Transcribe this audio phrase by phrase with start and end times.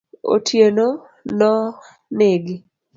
[0.35, 0.87] Otieno
[1.43, 1.53] no
[2.19, 2.57] negi.